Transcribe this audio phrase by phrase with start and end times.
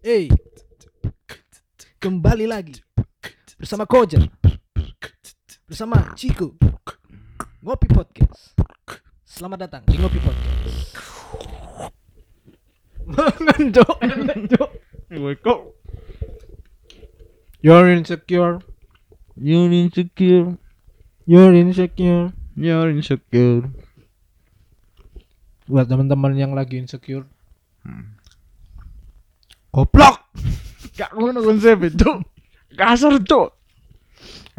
[0.00, 0.32] Hey,
[2.00, 2.80] kembali lagi
[3.60, 4.32] bersama Kojar,
[5.68, 6.56] bersama Chico,
[7.60, 8.56] Ngopi Podcast.
[9.28, 10.96] Selamat datang di Ngopi Podcast.
[13.44, 14.70] Ngendok, ngendok.
[15.44, 15.60] kok
[17.60, 18.64] You're insecure,
[19.36, 20.56] you're insecure,
[21.28, 22.32] you're insecure.
[22.56, 23.68] you're insecure.
[25.68, 27.28] Buat teman-teman yang lagi insecure,
[29.70, 30.30] goblok.
[30.98, 32.10] Gak ngono konsep itu.
[32.76, 33.50] Kasar tuh.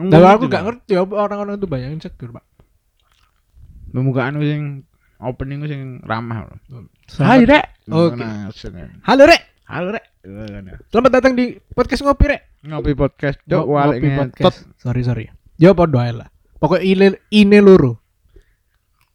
[0.01, 2.45] Tapi aku gak ngerti apa orang-orang itu banyak insecure, Pak.
[3.93, 4.81] Pembukaan sing
[5.21, 6.57] opening sing ramah loh.
[7.21, 7.85] Hai, Rek.
[7.91, 8.17] Oke.
[8.17, 8.49] Nah.
[9.05, 9.41] Halo, Rek.
[9.69, 10.05] Halo Rek.
[10.89, 12.41] Selamat datang di podcast ngopi, Rek.
[12.65, 14.37] Ngopi podcast cok ngopi ngentot.
[14.37, 14.57] podcast.
[14.81, 15.25] Sorry sorry.
[15.61, 16.33] Ya podo ae lah.
[16.57, 18.01] Pokoknya ini ini loro.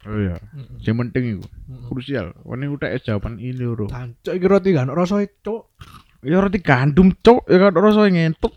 [0.06, 0.38] Oh iya.
[0.78, 1.44] Sing penting iku.
[1.90, 2.30] Krusial.
[2.46, 3.90] Wene utek jawaban ini lho.
[3.90, 5.65] Tancuk iki roti kan rasa cuk.
[6.26, 8.50] Ya roti gandum cok, ya kan rasa ngentuk.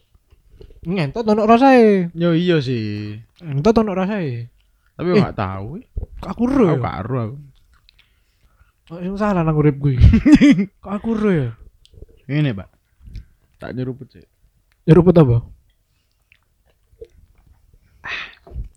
[0.82, 2.10] Ngentot ono rasae.
[2.18, 3.14] Yo iya sih.
[3.40, 4.50] Ngentot ono rasae.
[4.98, 5.22] Tapi Eh.
[5.22, 5.78] gak tahu.
[6.18, 6.82] Kok aku ro Aku ya?
[6.82, 7.38] gak ero aku.
[8.90, 10.02] Kok yang salah nang urip gue.
[10.84, 11.50] Kok aku ro ya?
[12.26, 12.70] Ini, Pak.
[13.60, 14.26] Tak nyeruput sih.
[14.84, 15.46] Ya ruput apa?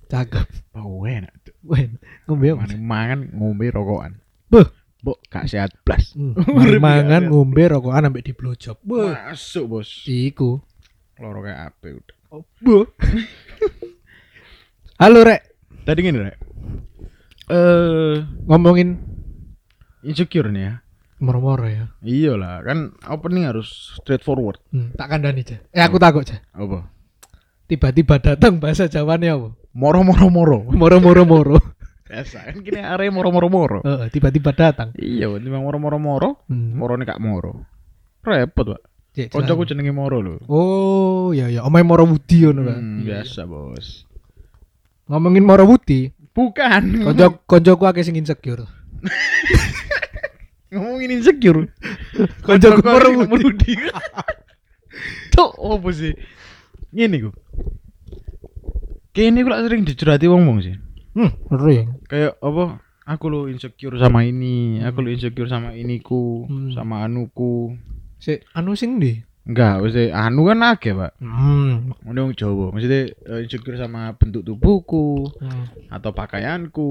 [0.08, 0.44] Cakep.
[0.76, 1.32] Oh, enak.
[1.64, 1.96] Wen,
[2.28, 2.68] ngombe apa?
[2.76, 4.20] Mangan ngombe rokokan.
[4.52, 4.68] Beuh.
[5.02, 6.14] Mbok gak sehat blas.
[6.14, 6.38] Hmm,
[6.78, 7.28] mangan ya.
[7.28, 8.78] ngombe rokokan ambek di blowjob.
[8.86, 10.06] Masuk, Bos.
[10.06, 10.62] Iku.
[11.18, 12.16] Loro kayak apa udah.
[12.30, 12.76] Oh, bu.
[15.02, 15.42] Halo, Rek.
[15.82, 16.38] Tadi gini, Rek.
[17.50, 18.14] Eh,
[18.46, 19.02] Ngomongin
[20.06, 20.74] insecure nih ya.
[21.18, 21.86] moro-moro ya.
[22.02, 24.58] Iyalah, kan opening harus straightforward.
[24.70, 25.58] Hmm, tak kandani, Cah.
[25.70, 26.42] Eh, aku takut, Cah.
[26.50, 26.90] Apa?
[27.66, 29.54] Tiba-tiba datang bahasa Jawanya apa?
[29.70, 30.58] Moro moro moro.
[30.66, 31.56] Moro-moro moro.
[32.12, 33.78] Biasa kan kini are moro moro moro.
[33.80, 34.92] Heeh, tiba-tiba datang.
[35.00, 36.28] Iya, timbang moro moro moro.
[36.44, 36.76] Hmm.
[36.76, 37.64] Moro nih kak moro.
[38.20, 38.80] Repot, Pak.
[39.12, 40.36] Cek, Koncoku jenenge moro lho.
[40.44, 42.76] Oh, ya ya, omae Moro Budi ngono kan.
[42.80, 43.24] Hmm, Iya.
[43.24, 44.04] biasa, Bos.
[45.08, 47.00] Ngomongin Moro Budi, Bukan.
[47.04, 48.64] konco koncoku akeh sing insecure.
[50.72, 51.68] Ngomongin insecure.
[52.44, 53.72] Koncoku Koncoku Moro Budi.
[55.32, 56.12] Cok, apa sih?
[56.92, 57.30] Ngene ku.
[59.12, 60.76] Kene ku lak sering dicurhati wong-wong sih.
[61.12, 62.00] Hmm, sering.
[62.08, 62.80] Kayak apa?
[63.02, 66.70] Aku lo insecure sama ini, aku lo insecure sama iniku, Hmm.
[66.72, 67.74] sama anuku.
[68.22, 69.18] Si anu sing ndi?
[69.42, 71.18] Enggak, maksudnya anu kan akeh, Pak.
[71.18, 71.98] Hmm.
[72.06, 72.70] Ngono wong Jawa.
[72.70, 75.66] Maksudnya eh, insecure sama bentuk tubuhku Hmm.
[75.90, 76.90] atau pakaianku,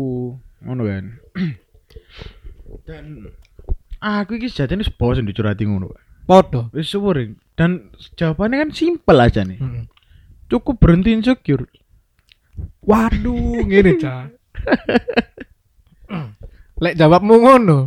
[0.68, 1.06] ngono kan.
[2.88, 3.32] Dan
[4.04, 6.02] aku iki sejatine wis bosen dicurhati ngono, Pak.
[6.28, 6.62] Podo.
[6.76, 7.40] Wis sering.
[7.56, 9.60] Dan jawabannya kan simpel aja nih.
[9.60, 9.88] Hmm.
[10.52, 11.68] Cukup berhenti insecure.
[12.82, 14.26] Waduh, ngene, Cah.
[16.82, 17.78] Lek jawabmu ngono.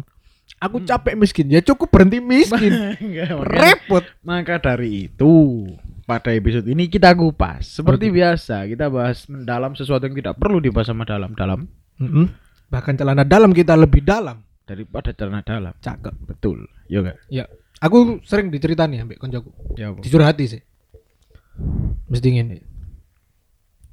[0.58, 2.72] Aku capek miskin, ya cukup berhenti miskin.
[3.02, 4.04] Enggak, makanya- Repot.
[4.22, 5.66] Maka dari itu,
[6.04, 7.68] pada episode ini kita kupas.
[7.68, 8.14] Seperti Oke.
[8.16, 12.26] biasa, kita bahas mendalam sesuatu yang tidak perlu dibahas sama dalam-dalam Mm-mm.
[12.66, 14.42] Bahkan celana dalam kita lebih dalam.
[14.64, 15.76] daripada celana dalam.
[15.76, 16.14] Cakep.
[16.24, 16.64] Betul.
[16.88, 17.20] Yo enggak?
[17.28, 17.44] Ya.
[17.78, 19.52] Aku sering diceritani ambek koncoku.
[19.76, 19.92] Ya?
[19.92, 20.62] Dicurhati sih.
[22.08, 22.64] Mesti ngene.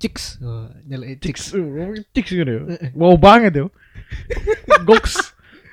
[0.02, 1.54] Chicks, oh, nyelek chicks.
[2.18, 2.62] Cix gitu ya.
[2.98, 3.70] Wow banget yo.
[4.90, 5.14] goks.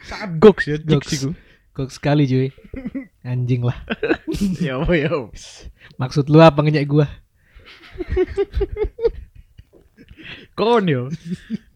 [0.04, 1.10] Sangat goks ya Goks.
[1.16, 1.32] Itu.
[1.72, 2.52] Kok sekali cuy.
[3.24, 3.80] Anjing lah.
[4.64, 5.08] Ya apa ya.
[5.96, 7.08] Maksud lu apa ngenyek gua?
[10.52, 11.08] Kon yo.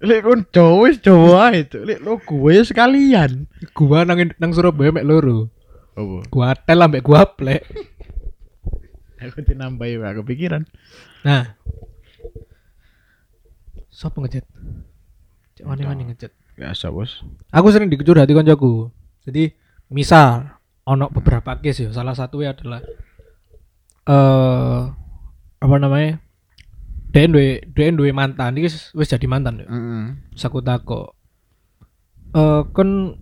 [0.05, 0.45] Lek kon
[0.85, 1.81] wis Jawa itu.
[1.81, 3.49] Lek lo gue sekalian.
[3.73, 5.49] Gua nang nang Surabaya mek loro.
[5.97, 6.29] Apa?
[6.29, 7.65] Gua tel ambek gua plek.
[9.23, 10.67] Aku tinambah ya gak kepikiran.
[11.23, 11.55] Nah.
[14.03, 14.43] Sopo ngechat?
[15.55, 16.35] Cek wani-wani ngechat.
[16.59, 17.23] Biasa, Bos.
[17.55, 18.91] Aku sering dicurhati koncoku.
[19.23, 19.55] Jadi
[19.95, 21.95] misal ono beberapa case ya.
[21.95, 22.83] Salah satu adalah
[24.11, 24.81] eh
[25.63, 26.19] apa namanya?
[27.15, 27.29] Dia
[27.95, 29.71] duwe mantan, iki wis- jadi mantan ya.
[29.71, 30.05] Heeh.
[30.35, 31.15] Terus aku takok.
[32.35, 33.15] Eh kan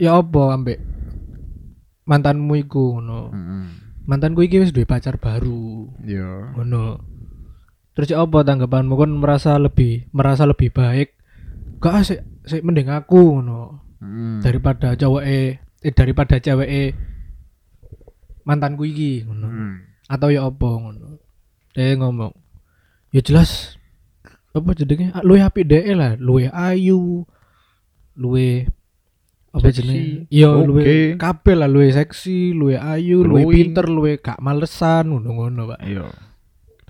[0.00, 0.78] ya apa ambek
[2.08, 3.20] mantanmu iku ngono.
[3.36, 3.64] Heeh.
[4.08, 5.92] Mantanku iki wis duwe pacar baru.
[6.08, 6.56] Yo.
[6.56, 7.09] Ngono.
[7.92, 11.14] Terus ya apa tanggapanmu kan merasa lebih merasa lebih baik.
[11.78, 13.82] Gak sik sik mending aku ngono.
[14.00, 14.40] Heeh.
[14.40, 15.60] daripada cowok eh
[15.92, 16.96] daripada cewek
[18.48, 19.72] mantanku iki ngono Heeh.
[20.08, 21.20] atau ya apa ngono
[21.76, 22.32] dia ngomong
[23.12, 23.76] ya jelas
[24.50, 27.28] apa jenenge Ah, luwe apik dhek lah luwe ayu
[28.16, 28.66] luwe
[29.52, 30.64] apa jenenge iya Oke.
[30.64, 30.84] luwe
[31.20, 33.52] kabeh lah luwe seksi luwe ayu Glowing.
[33.52, 36.08] pinter luwe gak malesan ngono-ngono Pak Iya.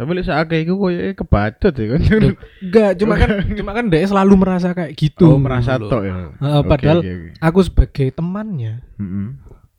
[0.00, 2.00] Tapi lek sakake iku koyo kebacot ya kan.
[2.00, 3.31] Loh, enggak cuma kan
[3.61, 6.32] cuma kan dia selalu merasa kayak gitu Oh, merasa tok ya.
[6.32, 7.31] Oke, padahal oke, oke.
[7.37, 9.29] aku sebagai temannya Heeh.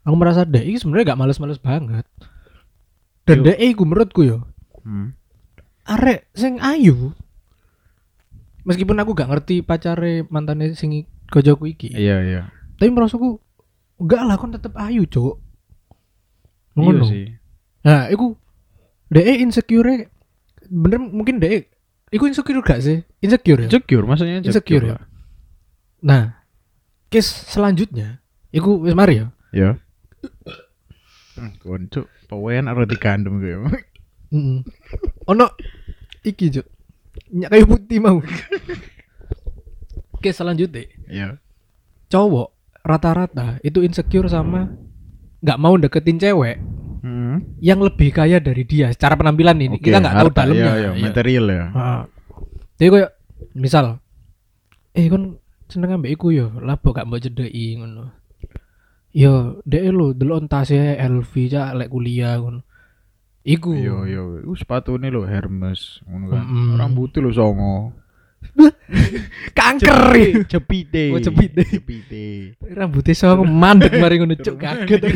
[0.02, 2.06] Aku merasa dek iki sebenarnya gak males-males banget.
[3.24, 3.46] Dan Yo.
[3.48, 4.46] dek iku menurutku yo
[4.82, 5.18] Hmm.
[5.84, 7.18] arek sing ayu.
[8.62, 10.94] Meskipun aku gak ngerti pacare mantane sing
[11.28, 11.90] gojoku iki.
[11.90, 12.42] Iya iya.
[12.78, 13.42] Tapi merasaku
[13.98, 15.42] enggak lah kon tetep ayu, Cuk.
[16.72, 17.06] Iya Ngono.
[17.06, 17.26] sih.
[17.82, 18.38] Nah, iku
[19.12, 20.08] DE insecure
[20.72, 21.68] bener mungkin DE
[22.12, 23.04] iku insecure gak sih?
[23.20, 23.68] Insecure ya?
[23.68, 24.96] Insecure maksudnya Insecure ya?
[24.96, 25.04] Pak.
[26.02, 26.24] Nah,
[27.12, 29.28] case selanjutnya iku wis mari ya.
[29.52, 29.70] Ya.
[31.62, 33.56] Koncuk, pawean ora dikandem gue.
[34.32, 34.60] Heeh.
[35.28, 35.46] Ono
[36.24, 36.68] iki, Cuk.
[37.32, 38.20] Minyak kayu putih mau.
[40.22, 41.42] case selanjutnya Iya.
[42.08, 42.54] cowok
[42.86, 44.70] rata-rata itu insecure sama
[45.42, 46.62] nggak mau deketin cewek
[47.02, 47.58] Hmm.
[47.58, 50.90] yang lebih kaya dari dia secara penampilan ini Oke, kita nggak tahu dalamnya Iya, iya,
[50.94, 51.02] Iya.
[51.02, 51.66] material ya.
[52.78, 53.12] Jadi kayak
[53.58, 53.86] misal
[54.94, 58.14] eh kon seneng ambek iku yo lapo gak mbok cedeki ngono.
[59.12, 62.62] Yo dhek lho delok tasnya LV cak lek kuliah ngono.
[63.42, 63.74] Iku.
[63.74, 64.22] Iya, iya.
[64.46, 66.46] Iku sepatune lho Hermes ngono kan.
[66.46, 66.78] Mm-mm.
[66.78, 67.98] Orang butuh lho songo.
[69.58, 70.14] Kanker.
[70.46, 71.14] Cepite.
[71.14, 71.66] Oh, cepite.
[71.66, 72.26] Cepite.
[72.62, 75.02] Rambutnya sok mandek mari ngono cuk kaget.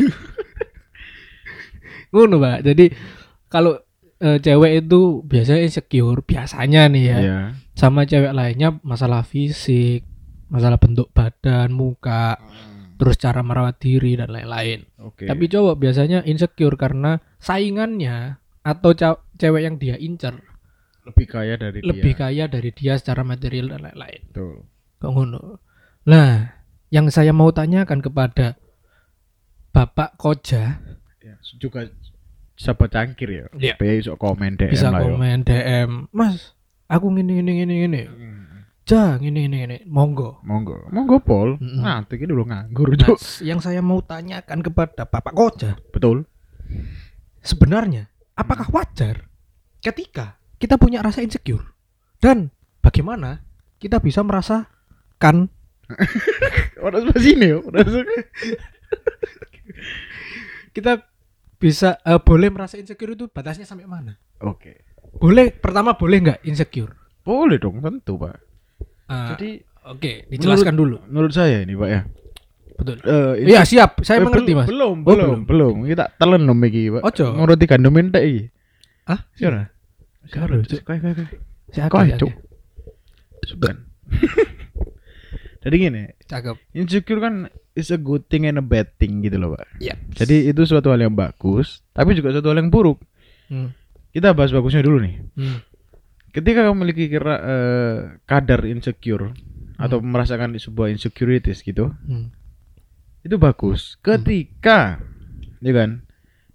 [2.14, 2.58] ngono, Pak.
[2.66, 2.86] Jadi
[3.50, 3.78] kalau
[4.20, 7.18] eh, cewek itu biasanya insecure biasanya nih ya.
[7.18, 7.38] Iya.
[7.76, 10.02] Sama cewek lainnya masalah fisik,
[10.48, 12.40] masalah bentuk badan, muka,
[12.96, 14.88] terus cara merawat diri dan lain-lain.
[15.00, 15.28] Oke.
[15.28, 18.90] Tapi cowok biasanya insecure karena saingannya atau
[19.38, 20.42] cewek yang dia incer
[21.06, 22.20] lebih kaya dari lebih dia.
[22.26, 24.22] kaya dari dia secara material dan lain-lain.
[24.26, 24.66] Betul.
[24.98, 25.62] Kok ngono?
[26.10, 26.50] Nah,
[26.90, 28.58] yang saya mau tanyakan kepada
[29.70, 30.82] Bapak Koja
[31.54, 31.86] juga
[32.54, 33.44] sahabat cangkir ya.
[33.52, 33.74] Iya.
[33.76, 35.14] Be iso komen DM bisa lah yo.
[35.14, 36.56] komen DM, Mas,
[36.86, 38.02] aku ngene ngene ngene.
[38.06, 38.34] Hmm.
[38.86, 39.76] Ja, ngene ngene ngene.
[39.84, 40.40] Monggo.
[40.42, 40.86] Monggo.
[40.88, 41.58] Monggo Pol.
[41.58, 41.82] Mm-mm.
[41.82, 43.18] Nanti iki dulu nganggur, Nah, Cuk.
[43.42, 46.24] yang saya mau tanyakan kepada Bapak Koja, Betul.
[47.40, 49.30] sebenarnya apakah wajar
[49.78, 51.62] ketika kita punya rasa insecure
[52.18, 52.50] dan
[52.80, 53.46] bagaimana
[53.78, 55.46] kita bisa merasakan
[56.82, 57.62] Orang sebelah sini yo.
[57.62, 58.26] Sebelah-
[60.74, 60.92] kita
[61.56, 64.16] bisa eh, boleh merasa insecure itu batasnya sampai mana?
[64.40, 64.84] Oke.
[65.16, 66.92] Boleh pertama boleh nggak insecure?
[67.20, 68.36] Boleh dong, tentu, Pak.
[69.06, 71.00] Ah, Jadi oke, dijelaskan dulu.
[71.06, 72.00] menurut saya ini, Pak ya.
[72.76, 72.96] Betul.
[73.02, 74.04] Eh, Iya, siap.
[74.04, 74.68] Saya Eh, mengerti, Mas.
[74.68, 75.74] Belum, Oh, belum, belum.
[75.86, 77.02] Kita telen nom iki, Pak.
[77.02, 77.26] Ojo.
[77.32, 78.42] Nguruti gandum entek iki.
[79.06, 79.72] Ah, Siapa?
[80.28, 80.82] Karo, Cuk.
[80.82, 81.16] Kayak kayak
[81.70, 82.30] Saya Kau Cuk.
[82.30, 83.72] ya.
[85.66, 86.56] Jadi gini, Cakep.
[86.72, 87.34] insecure kan
[87.74, 89.66] is a good thing and a bad thing gitu loh, Pak.
[89.76, 89.98] Iya.
[90.14, 93.02] Jadi itu suatu hal yang bagus, tapi juga suatu hal yang buruk.
[93.50, 93.74] Hmm.
[94.10, 95.26] Kita bahas bagusnya dulu nih.
[95.34, 95.58] Hmm.
[96.30, 99.34] Ketika kamu memiliki kira eh, kadar insecure
[99.74, 102.30] atau merasakan sebuah insecurities gitu, Hmm.
[103.20, 103.98] itu bagus.
[103.98, 105.02] Ketika,
[105.58, 106.06] ya kan,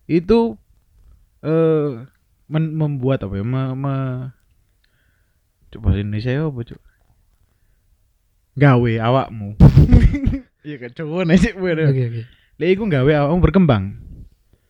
[0.08, 0.56] itu
[1.42, 2.08] eh
[2.48, 3.44] men- membuat apa ya?
[3.44, 4.30] Me, me-
[5.68, 6.82] coba Indonesia ya apa cuk?
[8.56, 9.56] Gawe awakmu.
[10.62, 12.22] Iya kan, coba nih sih Oke, oke.
[12.62, 13.98] Iku gawe awakmu berkembang.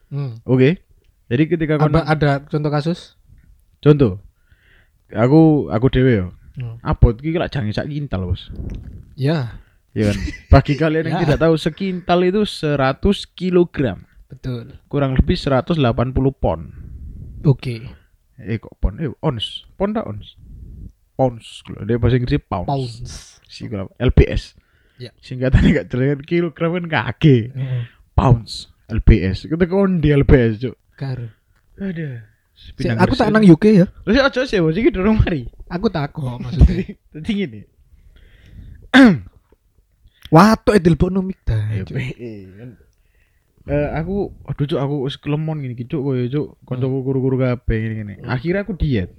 [0.08, 0.40] Hmm.
[0.48, 0.80] Oke.
[1.28, 3.20] Jadi ketika kau ada contoh kasus?
[3.84, 4.24] contoh,
[5.12, 6.28] aku aku dewe yo.
[6.56, 6.80] Hmm.
[6.80, 8.48] Apa iki lak jange sak kintal, Bos.
[9.20, 9.60] Ya,
[9.92, 10.18] Ya kan.
[10.48, 11.24] Bagi kalian yang Ya.
[11.28, 14.08] tidak tahu sekintal itu 100 kilogram.
[14.32, 14.80] betul.
[14.88, 15.76] kurang lebih 180
[16.32, 16.72] pon.
[17.44, 17.84] Oke.
[18.40, 18.96] Eh kok pon?
[18.96, 19.68] Eh ons.
[19.76, 20.40] Pon tak ons?
[21.20, 21.68] Pounds.
[21.84, 22.72] Dia bahasa Inggris pounds.
[22.72, 23.31] Pounds.
[23.52, 24.56] Si kalau LPS.
[24.96, 25.12] Ya.
[25.20, 27.52] Singkatannya gak jelas kan kilogram kan kaki.
[27.52, 27.84] Heeh.
[28.16, 28.72] Pounds.
[28.88, 29.52] LPS.
[29.52, 30.76] Kita kon di LPS, Cuk.
[30.96, 31.28] Karo.
[31.76, 32.32] Ada.
[33.02, 33.88] Aku tak nang UK ya.
[34.06, 35.50] Sih aja sih, bos iki dorong mari.
[35.68, 36.94] Aku tak kok maksudnya.
[37.10, 37.62] Tadi gini.
[40.36, 41.58] Watuk edil mik ta.
[41.72, 41.84] Eh,
[43.68, 47.96] eh, aku aduh cuk aku wis kelemon gini cuk koyo cuk kancaku guru-guru kabeh gini
[47.98, 48.14] gini.
[48.26, 49.10] Akhirnya aku diet.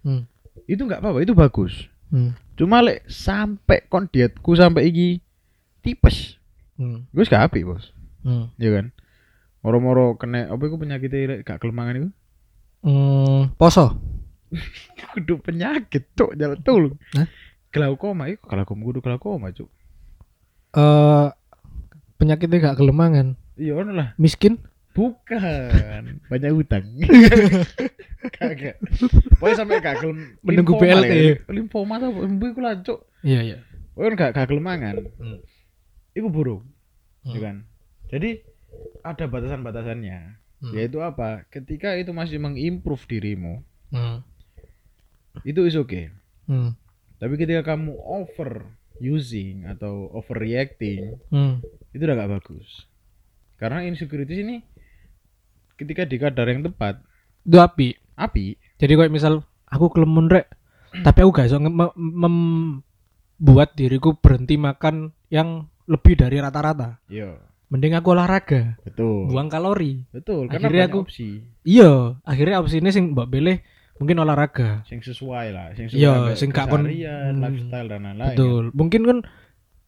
[0.00, 0.24] Hmm.
[0.64, 1.90] Itu nggak apa-apa, itu bagus.
[2.08, 2.32] Hmm.
[2.60, 5.24] Cuma lek sampai kon dietku sampai iki
[5.80, 6.36] tipes.
[6.76, 7.08] Hmm.
[7.08, 7.88] Gue gak apik, Bos.
[8.20, 8.52] Hmm.
[8.60, 8.92] Ya kan?
[9.64, 12.08] Moro-moro kena apa iku penyakit lek gak kelemangan iku?
[12.84, 13.56] Hmm.
[13.56, 13.96] Poso.
[15.16, 17.00] Kudu penyakit, cuk, jalan tulung.
[17.16, 17.24] Hah?
[17.72, 19.72] Glaukoma iku glaukoma kudu glaukoma, cuk.
[20.76, 21.28] Eh
[22.20, 23.40] penyakitnya gak kelemangan.
[23.56, 24.12] Iya ono lah.
[24.20, 24.60] Miskin?
[24.90, 26.82] Bukan, banyak utang.
[28.36, 28.76] Kagak.
[29.38, 31.12] Pokoknya sampai gak gelem Menunggu BLT.
[31.14, 31.34] ya.
[31.48, 32.20] Lymphoma ta apa?
[32.20, 32.60] Embu iku.
[33.22, 33.58] Iya, iya.
[33.94, 34.96] Pokoknya gak gak kelemangan.
[35.16, 35.38] Hmm.
[36.12, 36.66] Iku buruk.
[37.22, 37.32] Hmm.
[37.32, 37.56] Ya kan?
[38.10, 38.30] Jadi
[39.00, 40.18] ada batasan-batasannya.
[40.60, 40.72] Hmm.
[40.76, 41.46] Yaitu apa?
[41.48, 44.22] Ketika itu masih mengimprove dirimu, Hmm.
[45.42, 46.10] itu is okay.
[46.44, 46.74] Hmm.
[47.16, 48.68] Tapi ketika kamu over
[48.98, 51.62] using atau overreacting, Hmm.
[51.90, 52.90] itu udah gak bagus.
[53.56, 54.60] Karena insecurity ini
[55.80, 57.00] ketika di kadar yang tepat,
[57.40, 57.96] Itu api.
[58.14, 58.44] api.
[58.76, 60.46] Jadi kayak misal aku kelemun rek,
[61.00, 67.00] tapi aku gak mem- membuat diriku berhenti makan yang lebih dari rata-rata.
[67.06, 69.30] Iya, Mending aku olahraga, betul.
[69.30, 70.02] buang kalori.
[70.10, 71.28] Betul, karena Akhirnya aku- opsi
[71.62, 73.56] Iya, akhirnya opsi ini sing mbak pilih
[73.96, 74.82] mungkin olahraga.
[74.84, 77.38] yang sesuai lah, yang sesuai Iya, sing gak kon- Hmm.
[77.38, 78.34] lifestyle dan lain-lain.
[78.34, 78.64] Betul.
[78.74, 79.18] Mungkin kan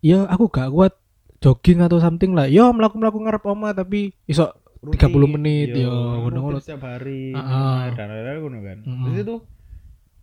[0.00, 0.94] ya aku gak kuat
[1.38, 2.46] jogging atau something lah.
[2.46, 4.46] Yo melaku-melaku ngarep oma tapi iso
[4.82, 6.58] Rutin, 30 menit, iya, yo, ngono-ngono.
[6.58, 7.82] rutin setiap hari Ah, ah.
[7.94, 8.78] dan lain-lain ngono kan.
[8.82, 9.02] Mm-mm.
[9.06, 9.36] Terus itu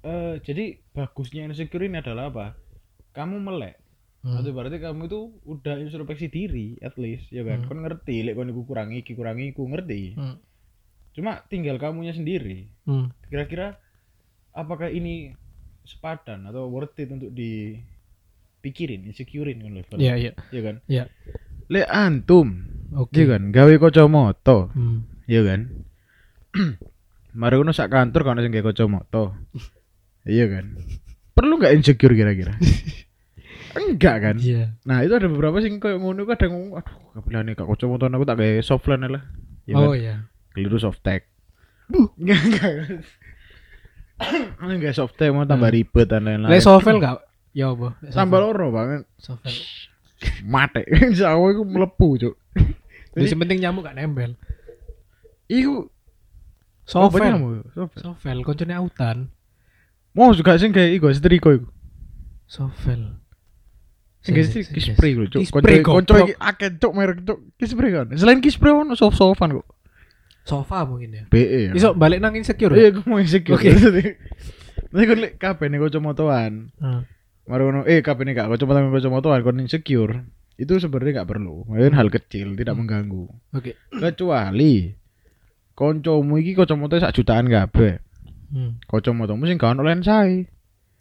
[0.02, 2.46] eh jadi bagusnya insecure ini adalah apa?
[3.12, 3.80] Kamu melek
[4.20, 4.36] Hmm.
[4.36, 7.68] atau berarti kamu itu udah introspeksi diri at least ya kan Hmm.
[7.68, 10.36] kon ngerti lek kon iku kurangi iki kurangi iku ngerti Hmm.
[11.10, 13.16] cuma tinggal kamunya sendiri Hmm.
[13.26, 13.80] kira-kira
[14.52, 15.32] apakah ini
[15.84, 20.32] sepadan atau worth it untuk dipikirin insecurein kan level Iya, iya.
[20.52, 21.04] ya kan Iya.
[21.66, 23.14] lek antum Oke.
[23.14, 25.06] ya kan gawe kacamata Hmm.
[25.26, 25.70] ya kan
[27.40, 29.38] mari ngono sak kantor kan sing gawe kacamata
[30.26, 30.74] iya kan
[31.34, 32.58] perlu nggak insecure kira-kira
[33.80, 34.74] enggak kan Iya.
[34.82, 38.66] Nah itu ada beberapa sing kayak ngono kadang aduh nih kak kocok aku tak kayak
[38.66, 39.24] softline lah.
[39.70, 39.96] Ya oh kan?
[39.96, 40.16] iya.
[40.52, 41.22] Keliru soft tag.
[42.20, 42.72] Enggak enggak.
[44.60, 45.78] Enggak soft tag mau tambah Hmm.
[45.78, 46.50] ribet dan lain-lain.
[46.50, 47.22] Lek sovel gak?
[47.54, 47.94] Ya apa?
[48.10, 49.06] Tambah loro banget.
[49.16, 49.54] sovel.
[50.44, 50.84] Mate.
[51.14, 52.36] Jawa iku mlebu, Cuk.
[53.16, 54.38] Jadi penting nyamuk gak nempel.
[55.50, 55.90] Iku
[56.90, 57.64] Sovel.
[57.74, 58.00] Sovel.
[58.02, 58.38] Sovel.
[58.42, 59.18] Koncone autan.
[60.18, 61.70] Mau juga sing kayak iku setrika iku.
[62.50, 63.22] Sovel.
[64.26, 65.46] Sing kayak kispray lho, Cuk.
[65.86, 67.40] Konco iki akeh Cuk merek Cuk.
[67.62, 68.10] Kispray kan.
[68.18, 69.80] Selain kispray ono soft-softan kok.
[70.50, 71.24] Sofa mungkin ya.
[71.30, 71.70] BE.
[71.70, 71.72] ya.
[71.78, 72.74] Iso balik nang insecure.
[72.74, 73.54] Iya, aku mau insecure.
[73.54, 73.70] Oke.
[74.90, 76.74] Nanti kan lek kabeh nih kacamataan.
[76.82, 77.06] Hmm.
[77.46, 80.26] Mari ngono, eh kabeh nih gak kacamataan kacamataan kon insecure.
[80.60, 81.64] Itu sebenarnya gak perlu.
[81.64, 82.84] Mungkin hal kecil, tidak Hmm.
[82.84, 83.24] mengganggu.
[83.56, 83.80] Oke.
[83.90, 84.92] Kecuali
[85.72, 88.04] koncomu iki kacamata sak jutaan kabeh.
[88.52, 88.84] Hmm.
[88.84, 90.52] Kacamatamu sing gak ono lensae.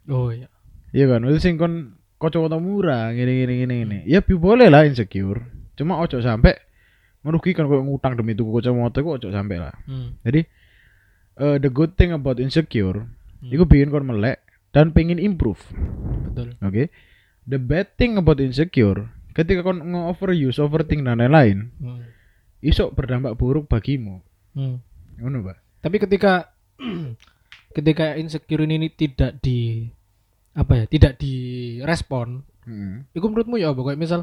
[0.06, 0.46] Oh iya.
[0.94, 3.98] Iya kan, itu sing kon kacamata murah ngene ngene ngene ngene.
[4.06, 5.42] Ya bi boleh lah insecure.
[5.74, 6.54] Cuma ojo sampai
[7.26, 9.74] merugikan kok ngutang demi tuku kacamata kok ojo sampai lah.
[9.84, 10.14] Hmm.
[10.22, 10.46] Jadi
[11.38, 13.54] eh, the good thing about insecure Hmm.
[13.54, 14.42] Iku bikin kon melek
[14.74, 15.62] dan pengen improve.
[16.26, 16.58] Betul.
[16.58, 16.90] Oke.
[17.46, 19.06] The bad thing about insecure,
[19.38, 22.02] ketika kon nge-overuse, overthink dan lain-lain, Hmm.
[22.58, 24.18] iso berdampak buruk bagimu.
[24.52, 24.82] Hmm.
[25.16, 25.56] Ngono, Pak.
[25.78, 26.50] Tapi ketika
[27.70, 29.86] ketika insecure ini tidak di
[30.52, 33.06] apa ya, tidak direspon, Heeh.
[33.12, 33.80] iku menurutmu ya apa?
[33.84, 34.20] Kayak misal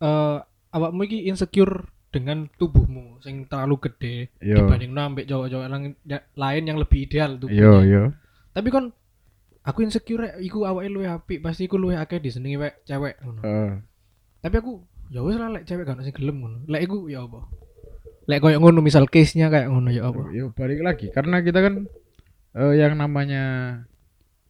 [0.00, 0.38] eh
[0.70, 4.54] awakmu iki insecure dengan tubuhmu sing terlalu gede Yo.
[4.56, 5.66] dibanding ambek cowok-cowok
[6.04, 7.60] ya- lain yang lebih ideal tubuhnya.
[7.60, 8.02] Yo yo.
[8.50, 8.94] Tapi kon
[9.60, 13.40] aku insecure iku awake luwih apik, pasti iku luwih akeh disenengi wek cewek ngono.
[13.42, 13.72] Heeh.
[14.44, 16.58] Tapi aku ya wis lah lek cewek gak sing gelem ngono.
[16.66, 17.48] Lek iku ya apa?
[18.24, 20.28] Lek koyo ngono misal case-nya kayak ngono ya apa?
[20.30, 21.88] Yo balik lagi karena kita kan
[22.52, 23.42] eh, yang namanya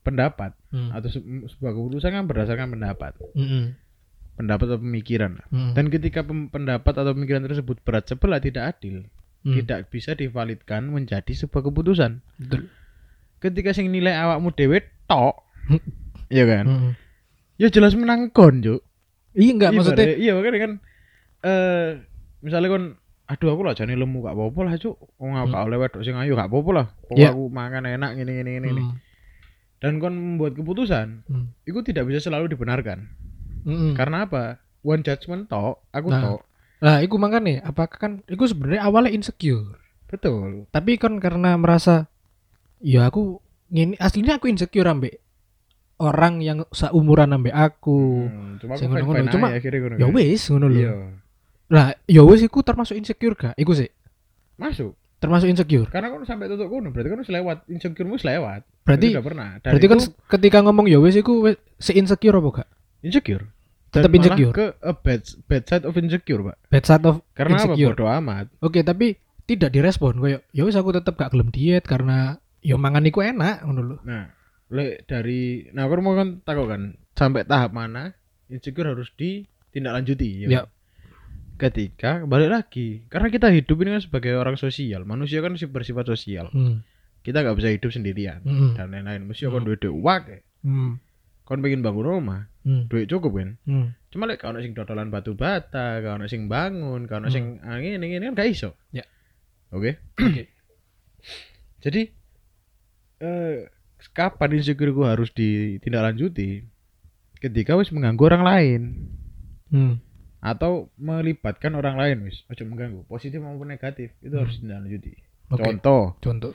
[0.02, 0.90] pendapat Hmm.
[0.90, 3.14] atau se- sebuah keputusan kan berdasarkan pendapat.
[3.32, 3.78] Heeh.
[4.34, 5.38] Pendapat atau pemikiran.
[5.46, 5.70] Hmm.
[5.72, 9.06] Dan ketika pem- pendapat atau pemikiran tersebut berat sebelah tidak adil,
[9.40, 9.54] Hmm.
[9.54, 12.18] tidak bisa divalidkan menjadi sebuah keputusan.
[12.36, 12.66] Betul.
[13.36, 15.44] ketika sing nilai awakmu dhewe tok
[16.26, 16.92] iya kan Hmm.
[17.54, 18.80] ya jelas menang kon juk
[19.35, 20.73] Iya enggak Iya, maksudnya iya makanya kan
[21.43, 21.88] eh
[22.41, 22.85] misalnya kon
[23.25, 25.55] aduh aku lah jane lemu gak apa-apa lah cuk wong aku Hmm.
[25.55, 27.29] gak oleh wedok sing ayu gak apa-apa lah Pokoknya Iya.
[27.31, 28.83] aku makan enak gini gini gini gini.
[28.83, 28.97] Hmm.
[29.76, 31.47] dan kon membuat keputusan Hmm.
[31.62, 33.09] itu tidak bisa selalu dibenarkan
[33.62, 33.93] Hmm.
[33.93, 34.43] karena apa
[34.81, 36.21] one judgment tok aku Nah.
[36.23, 36.43] tok
[36.76, 39.81] Nah, iku makanya apakah kan iku sebenarnya awalnya insecure.
[40.05, 42.12] betul Tapi kan karena merasa
[42.79, 45.24] ya aku ngini aslinya aku insecure ambek
[46.04, 48.25] orang yang seumuran ambek aku.
[48.25, 50.14] Hmm, cuma Sing fine-fine cuma ngono Ya kan.
[50.14, 50.76] wis ngono lho.
[50.76, 50.92] iya
[51.66, 53.54] Lah, ya wis iku termasuk insecure gak?
[53.54, 53.88] Iku sih
[54.54, 55.88] masuk termasuk insecure.
[55.88, 59.49] karena kon sampai tutup kono berarti kon wis lewat insecuremu wis lewat Berarti udah pernah
[59.56, 59.99] Dan berarti kan
[60.30, 62.68] ketika ngomong ya wis iku wis se insecure apa gak?
[63.00, 63.49] insecure
[63.88, 64.52] Tetap insecure.
[64.52, 67.88] ke a bad bad side of insecure pak Bad side of karena Insecure.
[67.88, 71.82] apa bodo amat Oke, tapi tidak direspon kayak ya wis aku tetap gak gelem diet
[71.82, 73.96] karena ya mangan iku enak ngono lho.
[74.02, 74.28] nah
[74.75, 76.83] le dari nah aku mau kan takut kan
[77.14, 78.11] sampai tahap mana
[78.50, 80.61] insecure harus ditindaklanjuti ya Ya.
[80.61, 80.66] kan?
[81.54, 86.50] ketika balik lagi karena kita hidup ini kan sebagai orang sosial manusia kan bersifat sosial
[86.50, 86.83] Hmm.
[87.23, 88.75] kita nggak bisa hidup sendirian Hmm.
[88.75, 89.69] dan lain-lain mesti kon Hmm.
[89.71, 90.23] duit duit uang
[90.61, 90.93] Hmm.
[91.47, 92.90] kon pengen bangun rumah Hmm.
[92.90, 93.95] duit cukup kan Hmm.
[94.11, 98.26] cuma lek kalau sing dodolan batu bata kalau sing bangun kalau sing angin ini ini
[98.28, 99.07] kan gak iso Ya.
[99.71, 100.50] oke Oke.
[101.81, 102.02] jadi
[103.21, 103.57] eh
[104.08, 106.66] kapan insecure gue harus ditindaklanjuti
[107.37, 108.82] ketika wis mengganggu orang lain
[109.66, 109.99] Hmm.
[110.38, 115.12] atau melibatkan orang lain wis ojo mengganggu positif maupun negatif itu harus ditindaklanjuti
[115.49, 115.62] Oke.
[115.62, 116.52] contoh Contoh.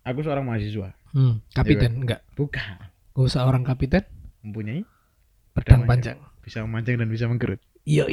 [0.00, 1.44] aku seorang mahasiswa Hmm.
[1.48, 2.24] Kapiten enggak.
[2.32, 4.00] bukan Gue seorang kapiten
[4.40, 4.80] mempunyai
[5.52, 6.16] pedang panjang.
[6.40, 8.06] bisa memancing dan bisa mengkerut Iya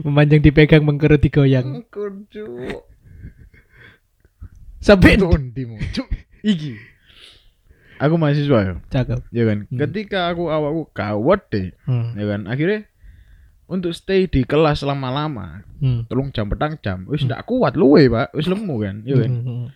[0.00, 1.84] Memanjang dipegang mengkerut digoyang.
[1.86, 2.82] kudu
[4.84, 6.08] Sampai ndimu cuk.
[6.44, 6.76] Iki.
[7.96, 9.20] Aku mahasiswa ya cakep.
[9.32, 9.58] ya kan?
[9.64, 9.78] Hmm.
[9.80, 11.72] ketika aku awakku kawat deh.
[11.88, 12.12] Hmm.
[12.12, 12.44] ya kan?
[12.44, 12.84] Akhirnya
[13.64, 16.04] untuk stay di kelas lama-lama Hmm.
[16.04, 18.36] telung jam petang jam wis ndak kuat luwe pak.
[18.36, 19.00] Wis lemu kan?
[19.02, 19.30] Ya kan?
[19.32, 19.66] Hmm.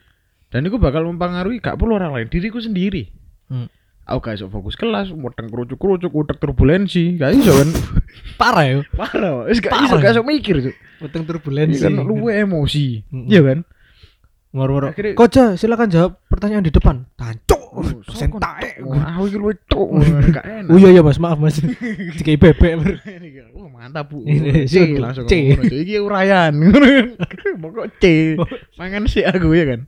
[0.49, 3.09] dan itu bakal mempengaruhi gak perlu orang lain diriku sendiri.
[3.49, 3.69] Hmm.
[4.05, 7.69] aku gak iso fokus kelas mudeng kerucuk-kerucuk utek turbulensi gak iso kan?
[8.41, 8.77] Parah ya.
[8.93, 11.81] parah wis gak iso gak iso mikir tuh Iya turbulensi.
[11.81, 11.97] kan?
[11.97, 13.09] Luwe emosi.
[13.09, 13.59] Iya kan
[14.49, 14.97] Moro-moro.
[15.13, 17.05] Koja, silakan jawab pertanyaan di depan.
[17.21, 17.61] Tancuk.
[18.41, 18.81] Taek.
[18.81, 18.89] Cuk.
[18.89, 21.61] Wah, aku iki luwe cuk enak Oh iya iya Mas, maaf Mas.
[22.17, 22.81] Dikai bebek.
[23.59, 24.25] Wah, mantap bu
[24.65, 25.53] C langsung C.
[25.53, 26.57] iki urayan
[27.63, 28.35] pokok C
[28.81, 29.81] mangan sih aku ya kan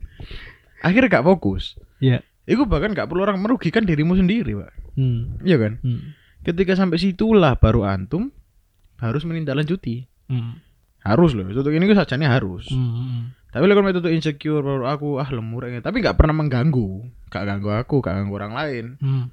[0.83, 2.25] akhirnya gak fokus Iya.
[2.49, 4.73] Iku bahkan gak perlu orang merugikan dirimu sendiri, Pak.
[4.97, 5.37] Hmm.
[5.45, 5.77] Iya kan?
[5.85, 6.17] Hmm.
[6.41, 8.33] Ketika sampai situlah baru antum
[8.97, 10.09] harus menindaklanjuti.
[10.25, 10.57] Hmm.
[11.05, 11.45] Harus loh.
[11.45, 12.65] Untuk ini sajane harus.
[12.73, 13.37] Hmm.
[13.51, 15.83] Tapi kalau itu insecure baru aku ah lemur ini.
[15.83, 17.03] Tapi gak pernah mengganggu.
[17.27, 18.85] Gak ganggu aku, gak ganggu orang lain.
[18.97, 19.25] Hmm.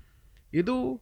[0.50, 0.98] Itu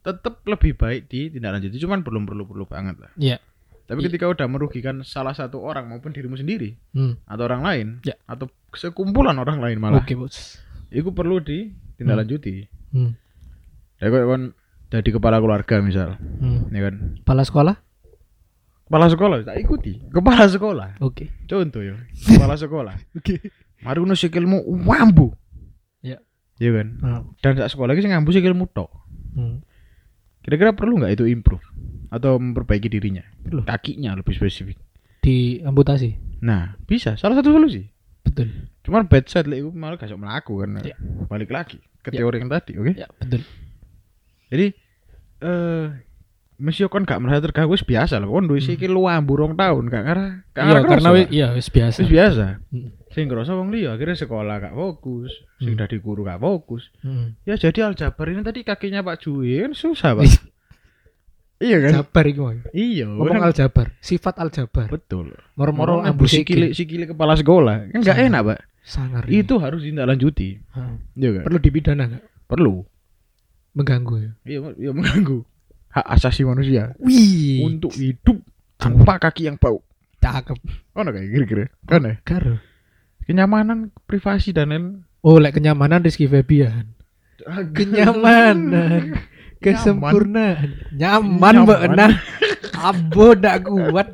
[0.00, 1.82] tetap lebih baik ditindaklanjuti.
[1.82, 3.10] Cuman belum perlu-perlu banget lah.
[3.18, 3.42] Iya.
[3.86, 4.06] Tapi Iya.
[4.10, 7.18] ketika udah merugikan salah satu orang maupun dirimu sendiri Hmm.
[7.22, 8.14] atau orang lain Ya.
[8.26, 10.58] atau sekumpulan orang lain malah, Oke, Bos.
[10.90, 12.66] itu perlu ditindaklanjuti.
[12.90, 13.14] Hmm.
[13.98, 14.42] Ya kok kon
[14.90, 16.66] jadi kepala keluarga misal, Hmm.
[16.70, 16.94] ya kan?
[17.22, 17.74] Kepala sekolah?
[18.86, 19.98] Kepala sekolah tak ikuti.
[20.14, 20.88] Kepala sekolah.
[21.02, 21.26] Oke.
[21.44, 21.98] Contoh ya.
[22.30, 22.94] Kepala sekolah.
[23.18, 23.42] Oke.
[23.82, 25.34] Mari ngono sikilmu wambu.
[26.00, 26.22] Ya.
[26.62, 26.88] Iya kan?
[27.02, 27.22] Hmm.
[27.42, 28.90] Dan sak sekolah iki sing ngambu sikilmu tok.
[29.34, 29.60] Hmm.
[30.40, 31.66] Kira-kira perlu nggak itu improve
[32.14, 33.26] atau memperbaiki dirinya?
[33.42, 33.66] Perlu.
[33.66, 34.78] Kakinya lebih spesifik.
[35.18, 36.14] Di amputasi.
[36.46, 37.18] Nah, bisa.
[37.18, 37.82] Salah satu solusi.
[38.22, 38.70] Betul.
[38.86, 40.78] Cuman bad side lek malah gak iso melaku kan.
[40.86, 40.94] Ya.
[41.26, 42.22] Balik lagi ke Ya.
[42.22, 42.92] teori yang tadi, oke?
[42.94, 43.42] Ya, betul.
[44.46, 44.66] Jadi
[45.42, 45.86] eh
[46.56, 48.32] mesti kon gak merasa terganggu wis biasa loh.
[48.32, 48.68] Kon duwe Hmm.
[48.68, 50.30] sikil wambu rong tahun gak ngarah.
[50.50, 51.96] Gak Iya, karena iya wis biasa.
[52.00, 52.46] Wis biasa.
[52.68, 52.90] Hmm.
[53.08, 55.80] Sing ngerasa wong liya akhirnya sekolah gak fokus, sing Hmm.
[55.80, 56.88] dadi guru gak fokus.
[57.00, 57.36] Hmm.
[57.42, 60.24] Ya jadi aljabar ini tadi kakinya Pak Jui kan susah, Pak.
[61.58, 61.92] iya kan?
[61.96, 62.42] Jabar iku.
[62.70, 63.48] Iya, Ngomong kan?
[63.48, 64.86] aljabar, sifat aljabar.
[64.86, 65.32] betul.
[65.54, 66.76] Moro-moro Moro ambu sikile sikil.
[66.76, 67.88] sikile kepala sekolah.
[67.90, 68.60] Kan gak enak, Pak.
[68.80, 69.24] Sangar.
[69.26, 70.60] Itu harus ditindaklanjuti.
[70.70, 71.00] Hmm.
[71.12, 71.42] Iya kan?
[71.48, 72.22] Perlu dipidana enggak?
[72.46, 72.84] Perlu.
[73.72, 74.30] Mengganggu ya.
[74.46, 75.44] Iya, iya mengganggu
[75.96, 77.64] hak asasi manusia Wih.
[77.64, 78.44] untuk hidup
[78.76, 79.80] tanpa kaki yang bau.
[80.20, 80.58] Cakep.
[80.92, 81.64] Oh, kayak kira-kira.
[81.88, 82.14] Kan ya?
[82.20, 82.60] Karo.
[83.24, 84.84] Kenyamanan, privasi dan lain.
[85.24, 86.92] Oh, lek kenyamanan Rizky Febian.
[87.72, 89.16] Kenyamanan.
[89.56, 90.92] Kesempurnaan.
[90.92, 91.80] Nyaman, Mbak.
[91.96, 92.12] Nah.
[92.76, 94.08] Abo ndak kuat.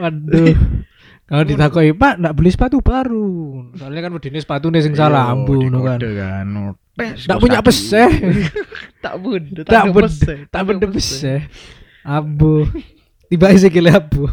[0.00, 0.56] Waduh.
[1.28, 3.68] Kalau ditakoi Pak, ndak beli sepatu baru.
[3.76, 6.00] Soalnya kan wedine sepatu nih sing salah ambu no kan.
[6.00, 6.48] Kan.
[6.98, 8.10] Kos punya peseh.
[8.98, 11.40] tak beda, Tak peseh, tak ada beda peseh.
[12.02, 12.66] Abu.
[13.28, 14.26] Tiba sih kile abu.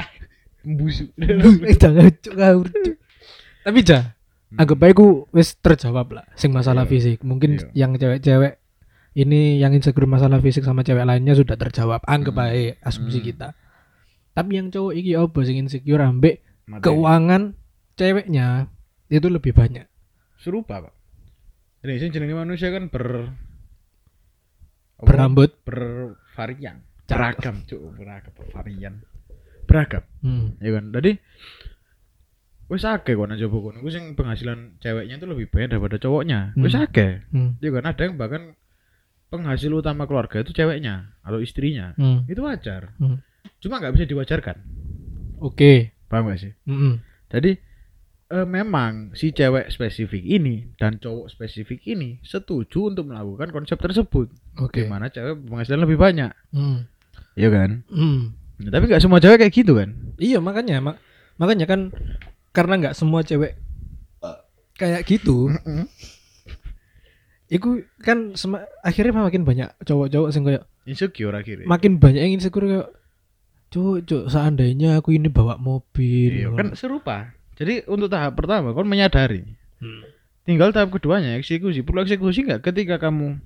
[0.78, 1.10] Busuk.
[1.82, 2.96] Jangan cuk ngawur, Cuk.
[3.62, 4.14] Tapi ja,
[4.52, 6.90] anggap baik ku wis terjawab lah sing masalah Iya.
[6.90, 7.18] fisik.
[7.22, 7.66] Mungkin Iya.
[7.74, 8.58] yang cewek-cewek
[9.12, 12.00] ini yang insecure masalah fisik sama cewek lainnya sudah terjawab.
[12.06, 12.42] Anggap Hmm.
[12.42, 13.26] baik asumsi Hmm.
[13.26, 13.48] kita.
[14.32, 16.40] Tapi yang cowok iki apa sing insecure ambek
[16.80, 17.52] keuangan
[17.94, 18.70] ceweknya
[19.06, 19.86] itu lebih banyak.
[20.38, 20.94] serupa, Pak.
[21.82, 23.30] Ini sing jenenge manusia kan ber?
[24.98, 25.50] Berambut.
[25.66, 26.86] bervarian.
[27.04, 28.94] Beragam, cuk, beragam, bervarian.
[29.66, 30.02] Beragam.
[30.22, 30.54] Hmm.
[30.58, 31.18] ya kan tadi
[32.66, 36.54] wis akeh kok nang jowo kono Ku sing penghasilan ceweknya itu lebih banyak daripada cowoknya
[36.56, 36.84] wis Hmm.
[36.84, 37.50] akeh Hmm.
[37.58, 38.42] ya kan ada yang bahkan
[39.28, 42.24] penghasil utama keluarga itu ceweknya atau istrinya Hmm.
[42.26, 43.20] itu wajar Hmm.
[43.58, 44.56] cuma nggak bisa diwajarkan
[45.40, 45.92] Oke.
[46.06, 47.02] paham gak sih Mm-mm.
[47.28, 47.58] jadi
[48.32, 54.32] eh, memang si cewek spesifik ini dan cowok spesifik ini setuju untuk melakukan konsep tersebut
[54.56, 54.82] Oke.
[54.82, 56.88] di mana cewek penghasilan lebih banyak Hmm.
[57.34, 58.32] ya kan Hmm.
[58.56, 60.96] Nah, tapi nggak semua cewek kayak gitu kan Iya makanya mak
[61.34, 61.92] makanya kan
[62.50, 63.52] karena nggak semua cewek
[64.18, 64.38] eh,
[64.74, 65.52] kayak gitu.
[67.48, 67.68] Iku
[67.98, 72.88] kan sema- akhirnya makin banyak cowok-cowok sing kayak insecure akhirnya makin banyak yang insecure kayak
[73.68, 77.36] cuk cuk seandainya aku ini bawa mobil Iya, kan serupa.
[77.56, 79.44] Jadi untuk tahap pertama kan menyadari.
[79.78, 80.02] Hmm.
[80.42, 81.84] Tinggal tahap keduanya eksekusi.
[81.84, 83.38] Perlu eksekusi nggak ketika kamu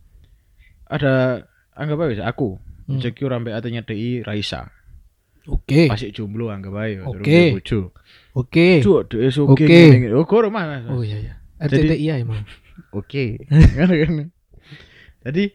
[0.87, 3.03] ada anggap aja aku Hmm.
[3.03, 4.71] insecure sampai artinya DI Raisa.
[5.51, 7.03] Oke Masih jomblo anggap aja.
[7.03, 7.59] Oke.
[7.59, 7.90] bojo.
[8.31, 9.66] oke Cuk, DI oke.
[9.66, 9.75] Oke.
[10.14, 10.87] Oh, goro Mas.
[10.87, 12.47] oh iya iya RTTI ya emang
[12.95, 13.42] Oke.
[13.79, 14.31] Kan, kan.
[15.27, 15.51] Jadi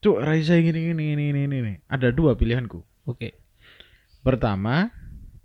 [0.00, 1.72] Cuk, Raisa gini gini gini gini gini.
[1.88, 2.80] Ada dua pilihanku.
[3.08, 3.36] Oke.
[4.24, 4.88] Pertama,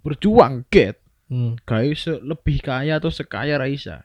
[0.04, 0.99] berjuang get
[1.30, 1.54] Hmm.
[1.62, 4.02] guys lebih kaya atau sekaya Raisa.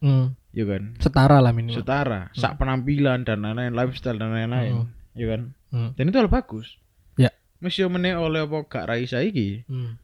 [0.00, 0.32] Hmm.
[0.50, 0.96] Ya kan?
[0.96, 1.80] Setara lah minimal.
[1.80, 4.74] Setara, sak penampilan dan lain-lain, lifestyle dan lain-lain.
[4.84, 4.88] Hmm.
[5.12, 5.40] Ya kan?
[5.68, 5.90] Hmm.
[5.92, 6.80] Dan itu hal bagus.
[7.14, 7.28] Ya.
[7.60, 9.64] Mesti meneh oleh apa gak Raisa iki.
[9.68, 10.00] Hmm.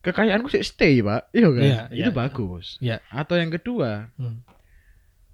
[0.00, 1.34] Kekayaanku sih stay, Pak.
[1.34, 1.62] Iya kan?
[1.62, 2.66] Iya, itu iya, bagus.
[2.78, 2.96] iya.
[3.10, 4.46] Atau yang kedua, Hmm.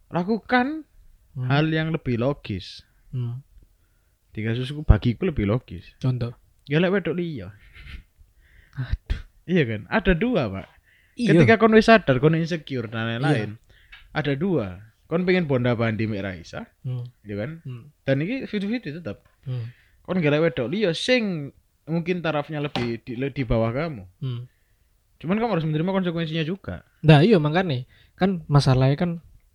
[0.08, 0.84] lakukan
[1.32, 1.48] Hmm.
[1.48, 2.84] hal yang lebih logis.
[3.08, 3.40] Hmm.
[4.32, 5.92] Tiga susuku bagiku lebih logis.
[5.96, 6.32] Contoh.
[6.64, 7.52] Ya lek wedok liya.
[8.76, 9.20] Aduh.
[9.46, 9.80] Iya kan?
[9.90, 10.66] Ada dua, Pak.
[11.18, 11.34] Iya.
[11.36, 13.58] Ketika kon wis sadar kon insecure dan lain-lain.
[14.14, 14.80] Ada dua.
[15.10, 17.04] Kon pengen bonda bandi mek Raisa, Hmm.
[17.20, 17.60] ya kan?
[17.68, 17.92] Hmm.
[18.08, 19.20] Dan ini video-video tetap.
[19.44, 19.68] Hmm.
[20.08, 21.52] Kon gak wedok liya sing
[21.84, 24.08] mungkin tarafnya lebih di, di bawah kamu.
[24.24, 24.48] Hmm.
[25.20, 26.82] Cuman kamu harus menerima konsekuensinya juga.
[27.04, 27.84] Nah, iya makanya
[28.16, 29.10] kan masalahnya kan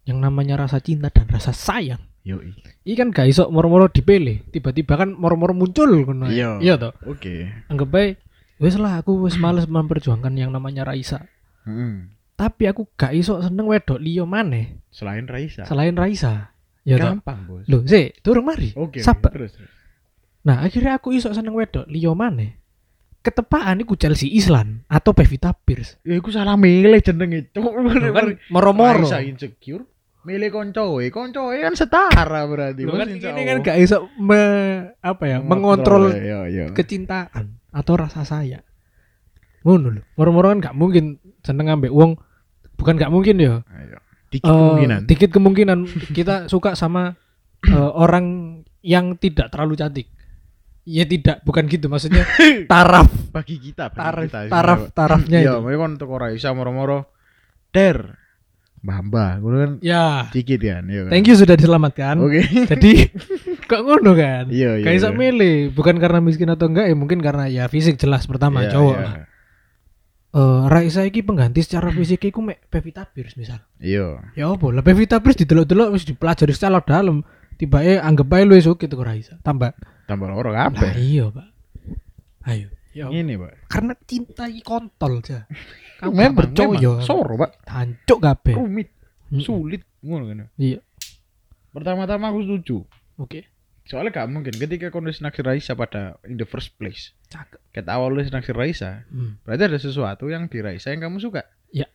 [0.05, 1.99] yang namanya rasa cinta dan rasa sayang.
[2.21, 2.53] Yoi.
[2.85, 6.27] Ini kan gak iso moro-moro dipilih, tiba-tiba kan moro-moro muncul ngono.
[6.29, 6.59] Iya.
[6.61, 6.93] Iya toh.
[7.07, 7.49] Oke.
[7.71, 8.13] Anggap baik
[8.57, 11.25] wes lah aku wes males memperjuangkan yang namanya Raisa.
[11.67, 12.13] Hmm.
[12.37, 15.65] Tapi aku gak iso seneng wedok liyo maneh Selain Raisa.
[15.65, 16.53] selain Raisa.
[16.87, 17.19] Ya toh.
[17.19, 17.65] Gampang, Bos.
[17.67, 18.71] Loh, sih, turun mari.
[18.71, 18.97] Oke.
[18.97, 18.99] oke.
[19.03, 19.35] Sabar.
[19.35, 19.71] Terus, terus.
[20.47, 22.55] Nah, akhirnya aku iso seneng wedok liyo maneh.
[23.19, 25.99] Ketepaan iku Chelsea Islan atau Pevita Pierce.
[26.07, 29.03] Ya iku salah milih jenenge, kan moro-moro.
[29.03, 29.83] Raisa insecure.
[30.23, 32.87] Milih koncoe, koncoe kan setara berarti.
[32.87, 34.39] Loh, kan ini kan gak iso me,
[34.99, 36.65] apa ya, mengontrol ya, ya.
[36.71, 38.63] kecintaan atau rasa sayang.
[39.61, 40.01] Ngono lho.
[40.15, 41.05] Moro-moro kan gak mungkin
[41.39, 42.15] seneng ambek wong
[42.73, 43.61] bukan gak mungkin ya.
[43.65, 43.97] Ayo.
[44.27, 44.99] Dikit Eh, kemungkinan.
[45.05, 45.79] dikit kemungkinan
[46.11, 47.15] kita suka sama
[47.63, 50.07] eh, orang yang tidak terlalu cantik.
[50.83, 52.23] Ya tidak, bukan gitu maksudnya
[52.71, 54.39] taraf bagi kita, bagi taraf kita.
[54.47, 55.59] taraf tarafnya Iya, itu.
[55.59, 57.11] makanya kan teko Raisa moro-moro
[57.69, 58.15] der.
[58.77, 61.11] Mbah-mbah, ngono kan Ya, dikit kan, iya kan.
[61.11, 62.15] thank you sudah diselamatkan.
[62.21, 62.39] Oke.
[62.45, 63.09] Jadi
[63.67, 64.47] kok ngono kan?
[64.49, 64.95] Iya, iya.
[64.95, 65.17] Iso iya.
[65.19, 68.95] milih, bukan karena miskin atau enggak ya mungkin karena ya fisik jelas pertama Iya, cowok
[68.95, 69.03] iya.
[69.05, 69.13] lah.
[70.37, 73.63] Eh, Raisa iki pengganti secara fisik iku mek Pevita Pierce misal.
[73.81, 74.21] Iya.
[74.37, 77.23] Ya apa lah Pevita Pierce didelok-delok wis dipelajari secara dalam.
[77.57, 79.41] Tiba eh anggap ae luwes oke tuh Raisa.
[79.41, 79.73] Tambah.
[80.05, 80.93] Tambah loro kabeh.
[80.99, 81.47] iya, Pak.
[82.47, 82.69] Ayo.
[82.97, 83.69] Ya Ini, Pak.
[83.69, 85.45] karena cinta iki kontol aja.
[86.01, 86.91] Kamu Memang, percaya.
[87.01, 87.65] Soro, Pak.
[87.65, 88.53] Hancuk kabeh.
[88.57, 88.89] Rumit,
[89.41, 90.37] sulit ngono kan.
[90.57, 90.81] Iya.
[91.73, 92.77] Pertama-tama aku setuju.
[93.17, 93.49] Oke.
[93.87, 97.15] Soalnya gak mungkin ketika kau wis naksir Raisa pada in the first place.
[97.27, 97.87] Cakep.
[97.87, 99.39] Awal wis naksir Raisa, Hmm.
[99.41, 101.47] berarti ada sesuatu yang di Raisa yang kamu suka.
[101.71, 101.87] Iya.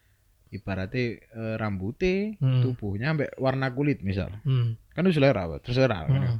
[0.48, 2.60] Ibaratnya eh, rambutnya, Hmm.
[2.62, 4.32] tubuhnya, ambek warna kulit misal.
[4.42, 4.80] Hmm.
[4.90, 6.00] Kan itu selera, terserah.
[6.02, 6.16] kan.
[6.16, 6.38] Hmm.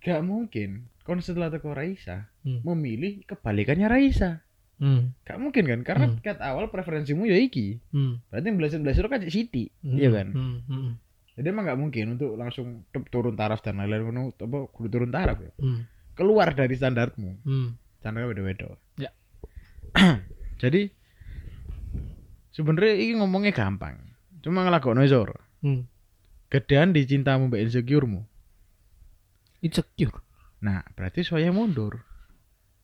[0.00, 2.62] Gak mungkin kon setelah teko Raisa Hmm.
[2.62, 4.42] memilih kebalikannya Raisa.
[4.76, 5.16] Hmm.
[5.24, 5.80] Gak mungkin kan?
[5.82, 6.18] Karena Hmm.
[6.20, 7.82] ket awal preferensimu ya iki.
[7.90, 8.22] Hmm.
[8.28, 9.96] Berarti belajar belajar kan Siti, Hmm.
[9.98, 10.28] iya kan?
[10.30, 10.58] Hmm.
[10.68, 10.90] Hmm.
[11.36, 15.36] Jadi emang gak mungkin untuk langsung turun taraf dan lain-lain ngono apa kudu turun taraf
[15.36, 15.52] ya.
[15.60, 15.84] Hmm.
[16.16, 17.44] Keluar dari standarmu.
[17.44, 17.76] Hmm.
[18.00, 18.72] Standarnya beda-beda.
[18.96, 19.12] Ya.
[20.64, 20.88] Jadi
[22.56, 24.00] sebenarnya ini ngomongnya gampang.
[24.40, 25.36] Cuma ngelakokno isor.
[25.60, 25.84] Hmm.
[26.48, 28.24] Gedean di cintamu mbak insecuremu.
[29.60, 30.24] Insecure.
[30.64, 32.00] Nah, berarti saya mundur.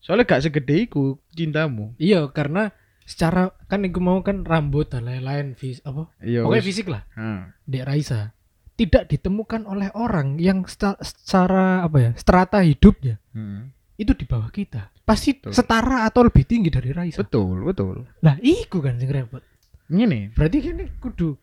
[0.04, 1.96] Soalnya gak segede iku cintamu.
[1.96, 2.68] Iya, karena
[3.08, 6.12] secara kan iku mau kan rambut dan lain-lain vis apa?
[6.20, 6.44] Iya.
[6.44, 7.08] Pokoknya fisik lah.
[7.16, 7.56] Ha.
[7.64, 8.36] Dek Raisa
[8.72, 13.72] tidak ditemukan oleh orang yang secara apa ya strata hidupnya Hmm.
[13.96, 15.52] itu di bawah kita pasti Betul.
[15.52, 18.04] setara atau lebih tinggi dari Raisa Betul, betul.
[18.20, 19.40] lah iku kan sing repot
[19.88, 20.32] Ini.
[20.32, 21.36] berarti ini kudu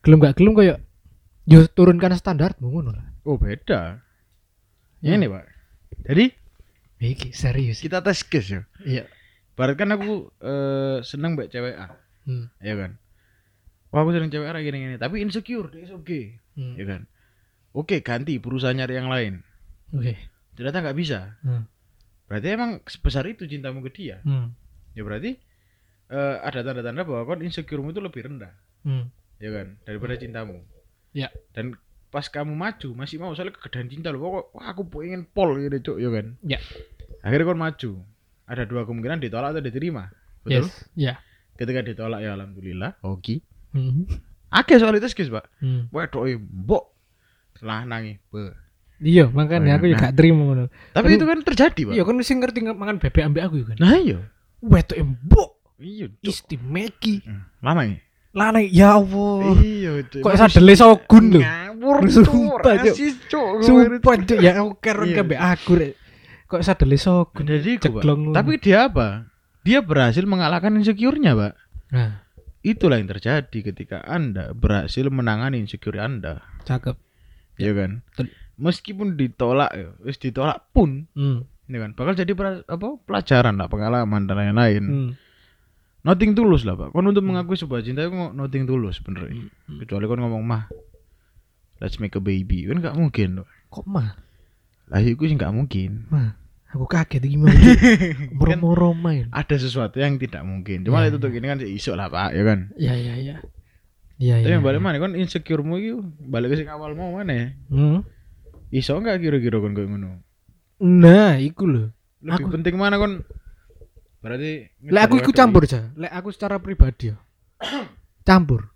[0.00, 0.78] gelem gak gelem kayak
[1.44, 3.98] yo turunkan standarmu ngono lah Oh, beda.
[5.02, 5.18] Ya.
[5.18, 5.44] Ini, Pak.
[6.06, 6.30] Jadi
[6.96, 8.62] iki serius kita tes case ya.
[8.80, 9.04] iya
[9.52, 11.90] Barat kan aku eh, seneng mbak cewek A,
[12.24, 12.46] hmm.
[12.60, 12.90] ya kan.
[13.96, 16.76] Wah aku seneng cewek gini gini, tapi insecure, dia oke, hmm.
[16.76, 17.08] ya kan.
[17.72, 19.40] Oke ganti berusaha nyari yang lain.
[19.96, 20.12] oke
[20.52, 21.40] Ternyata nggak bisa.
[21.40, 21.64] Hmm.
[22.28, 24.20] Berarti emang sebesar itu cintamu ke dia.
[24.20, 24.52] hmm.
[24.92, 25.40] Ya berarti
[26.12, 28.52] eh, ada tanda-tanda bahwa kon insecuremu itu lebih rendah,
[28.84, 29.04] hmm.
[29.40, 30.60] ya kan, daripada cintamu.
[31.16, 31.32] Ya.
[31.56, 31.80] Dan
[32.12, 35.92] pas kamu maju masih mau soalnya kegedean cinta loh pokok wah aku pengen pol gitu
[35.92, 36.58] cuk ya kan Ya.
[37.20, 37.90] akhirnya kon maju
[38.46, 40.08] ada dua kemungkinan ditolak atau diterima
[40.46, 41.20] betul yes ya
[41.60, 43.42] ketika ditolak ya alhamdulillah oke
[43.76, 44.04] hmm.
[44.48, 45.44] Akeh soal itu guys, Pak.
[45.60, 45.92] hmm.
[45.92, 46.84] Waduh, mbok
[47.60, 48.20] lah nangi.
[48.32, 48.52] Be.
[49.00, 50.64] iya makanya aku juga gak terima ngono
[50.96, 51.94] Tapi itu kan terjadi, Pak.
[51.96, 54.18] iya kan sing ngerti mangan bebek ambek aku ya kan Nah, iya.
[54.64, 56.32] wetok embok Iya, Cuk.
[56.32, 57.20] istimeki
[57.60, 58.00] Lama ya?
[58.36, 59.56] Lana ya Allah.
[59.64, 59.92] Iya.
[60.20, 61.40] Kok sadele sogun lho.
[61.40, 63.64] Ngawur, Sumpah, Cuk.
[63.64, 65.16] Sumpah Cuk, ya aku keren Iya.
[65.24, 65.92] kabeh aku rek.
[66.44, 67.48] Kok sadele sogun.
[67.48, 67.80] Jadi.
[67.80, 69.24] Tapi dia apa?
[69.64, 71.52] Dia berhasil mengalahkan insecure-nya, Pak.
[71.90, 72.22] nah,
[72.66, 76.42] Itulah yang terjadi ketika Anda berhasil menangani insecure Anda.
[76.66, 76.98] cakep.
[77.62, 77.90] Iya kan?
[78.10, 78.26] Betul.
[78.56, 81.44] meskipun ditolak ya, wis ditolak pun Hmm.
[81.68, 82.32] ini kan bakal jadi
[82.64, 84.84] apa pelajaran lah pengalaman dan lain-lain.
[84.84, 85.10] Hmm.
[86.02, 86.90] Nothing tulus lah pak.
[86.90, 89.28] Kon untuk mengakui sebuah cinta itu nothing tulus bener.
[89.28, 89.78] Hmm.
[89.78, 90.72] Kecuali kon ngomong mah,
[91.78, 93.44] let's make a baby kan nggak mungkin.
[93.68, 94.16] Kok mah?
[94.88, 96.08] Lah itu sih nggak mungkin.
[96.08, 96.32] Mah.
[96.66, 97.54] Aku kaget gimana?
[98.34, 99.30] Moro-moro main.
[99.30, 100.82] Ada sesuatu yang tidak mungkin.
[100.82, 102.58] Cuma Ya, itu tuh gini kan iso lah pak, ya kan.
[102.74, 103.36] Iya iya iya.
[104.16, 104.54] Iya Tapi iya.
[104.56, 107.46] yang balik mana kan insecuremu itu balik ke sing awal mau mana ya?
[107.68, 108.00] Hmm.
[108.68, 110.20] Iso nggak kira-kira kon kayak ngono?
[110.82, 111.84] Nah, iku lho.
[112.20, 113.22] Lebih Aku- penting mana kon?
[114.18, 115.92] Berarti Lek aku ikut campur aja.
[115.94, 117.16] Lek aku secara pribadi ya.
[118.28, 118.74] Campur.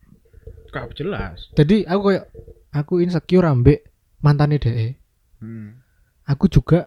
[0.70, 1.50] Kau jelas.
[1.59, 2.24] Jadi aku kayak
[2.70, 3.83] aku insecure ambek
[4.22, 4.94] mantane DE.
[5.42, 5.83] Hmm.
[6.22, 6.87] Aku juga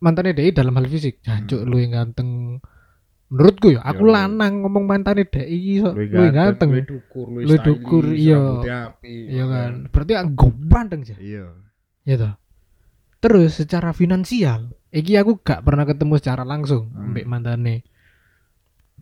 [0.00, 1.20] mantane DE dalam hal fisik.
[1.20, 2.58] Jancuk lu yang ganteng.
[3.30, 6.74] Menurutku ya, aku Ya, lanang ngomong mantane DE iki so, lu yang ganteng.
[6.74, 8.40] luwih dukur, stylish, dukur, iya.
[9.06, 9.72] Iya kan.
[9.86, 11.14] Berarti aku ganteng sih.
[11.14, 11.54] Iya.
[12.02, 12.34] Ya toh.
[13.20, 17.12] Terus secara finansial, iki aku gak pernah ketemu secara langsung Hmm.
[17.12, 17.84] ambek mantane.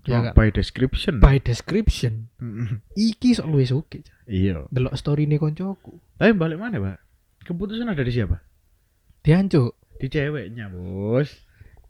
[0.03, 0.33] Ya kan?
[0.35, 1.21] by description.
[1.21, 2.81] By description, Mm-mm.
[2.95, 4.03] iki sok luwes oke.
[4.25, 4.67] Iya.
[4.67, 6.01] Delok story nih koncoku.
[6.17, 6.99] Tapi balik mana, Pak?
[7.45, 8.41] Keputusan ada di siapa?
[9.21, 9.78] Diancuk.
[9.99, 11.31] Di ceweknya, Bos.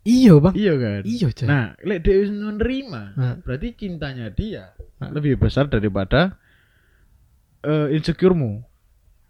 [0.01, 0.55] Iya, Bang.
[0.55, 1.01] Iya kan?
[1.03, 1.45] Iya, Cak.
[1.45, 3.35] Nah, lek dia wis menerima, Nah.
[3.39, 5.11] berarti cintanya dia Nah.
[5.11, 6.39] lebih besar daripada
[7.61, 8.63] eh insecuremu.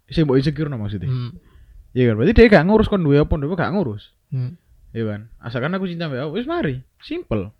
[0.06, 1.06] Sing mbok insecure no maksudnya.
[1.06, 1.34] Hmm.
[1.90, 2.14] Iya kan?
[2.16, 4.14] Berarti dia gak ngurus kon duwe apa duwe gak ngurus.
[4.30, 4.54] Hmm.
[4.90, 5.20] Iya kan?
[5.38, 6.82] Asalkan aku cinta mbak wis mari.
[6.98, 7.50] Simple.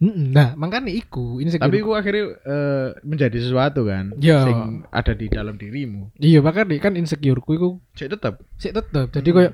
[0.00, 0.32] Mm-mm.
[0.32, 1.60] Nah, makanya iku insecure.
[1.60, 4.48] Tapi aku akhirnya eh, menjadi sesuatu kan Ya.
[4.48, 6.08] sing ada di dalam dirimu.
[6.16, 9.12] iya makanya kan insecureku iku Saya tetap sik tetep.
[9.12, 9.50] Jadi koyo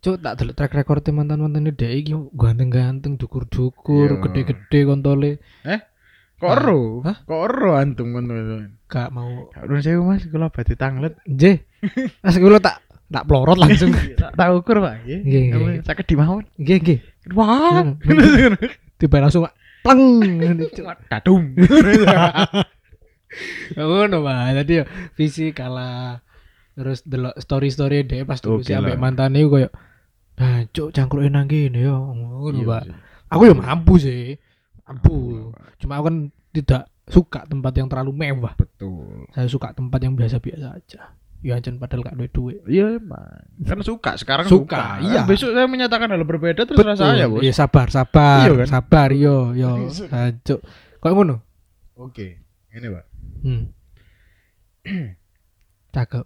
[0.00, 4.20] Cuk tak delok track record mantan-mantan dhek iki ganteng-ganteng, dukur-dukur, Iya.
[4.24, 5.30] gede-gede kontole.
[6.40, 6.56] kok Ah.
[6.56, 7.20] ero, Hah?
[7.28, 8.80] kok ero antum kon teman.
[8.88, 9.52] Gak mau.
[9.60, 11.60] Urun saya mas, kalau bati tanglet, Nggih.
[12.24, 12.80] Mas kula tak
[13.12, 13.92] tak plorot langsung.
[14.20, 15.20] tak tak ukur pak, ya.
[15.20, 15.84] Nggih, nggih.
[15.84, 16.48] Sakit di mawon.
[16.56, 16.98] Nggih, nggih.
[17.36, 17.92] Wah.
[19.00, 19.44] Tiba langsung
[19.84, 20.32] pleng.
[21.12, 21.42] Dadum.
[23.76, 24.40] Ngono, Pak.
[24.64, 24.84] Tadi ya
[25.14, 26.24] visi kalah
[26.72, 28.96] terus delok story-story dhek pas lah.
[28.96, 29.68] mantane iku koyo
[30.40, 31.96] Nah, cuk cangkruk nang kene yo.
[32.10, 32.82] Ngono, Iya Pak.
[32.82, 32.94] sih.
[33.28, 34.40] Aku ya mampu sih.
[34.82, 35.14] Mampu.
[35.76, 36.16] Cuma aku kan
[36.50, 38.56] tidak suka tempat yang terlalu mewah.
[38.56, 39.28] Betul.
[39.30, 41.02] Saya suka tempat yang biasa-biasa aja.
[41.40, 42.58] Ya ancen padahal gak duit duit.
[42.64, 43.44] Iya emang.
[43.60, 45.04] Kan suka sekarang Suka, suka.
[45.04, 45.24] iya.
[45.24, 47.40] Besok saya menyatakan hal berbeda terus saya bos.
[47.40, 48.68] Iya sabar, sabar, Iya kan?
[48.68, 49.88] sabar yo yo.
[50.42, 50.60] Cuk.
[51.00, 51.40] Kok ngono?
[51.96, 53.04] Oke, ini pak.
[53.40, 53.62] Hmm.
[55.92, 56.24] Cakep.